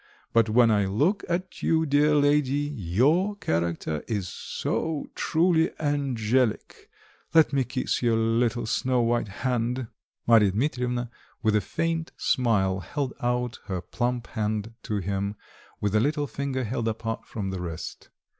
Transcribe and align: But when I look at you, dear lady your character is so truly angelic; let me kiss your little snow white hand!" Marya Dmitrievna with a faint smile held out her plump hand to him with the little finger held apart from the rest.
But 0.33 0.49
when 0.49 0.71
I 0.71 0.87
look 0.87 1.23
at 1.29 1.61
you, 1.61 1.85
dear 1.85 2.15
lady 2.15 2.73
your 2.75 3.35
character 3.35 4.03
is 4.07 4.27
so 4.27 5.05
truly 5.13 5.69
angelic; 5.79 6.89
let 7.35 7.53
me 7.53 7.63
kiss 7.63 8.01
your 8.01 8.17
little 8.17 8.65
snow 8.65 9.01
white 9.03 9.27
hand!" 9.27 9.89
Marya 10.25 10.53
Dmitrievna 10.53 11.11
with 11.43 11.55
a 11.55 11.61
faint 11.61 12.13
smile 12.17 12.79
held 12.79 13.13
out 13.21 13.59
her 13.65 13.79
plump 13.79 14.25
hand 14.29 14.73
to 14.81 14.97
him 14.97 15.35
with 15.79 15.91
the 15.93 15.99
little 15.99 16.25
finger 16.25 16.63
held 16.63 16.87
apart 16.87 17.27
from 17.27 17.51
the 17.51 17.61
rest. 17.61 18.09